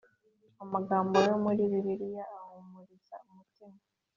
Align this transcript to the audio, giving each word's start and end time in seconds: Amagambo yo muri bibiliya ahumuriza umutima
Amagambo 0.63 1.15
yo 1.27 1.35
muri 1.43 1.61
bibiliya 1.71 2.23
ahumuriza 2.37 3.15
umutima 3.27 3.77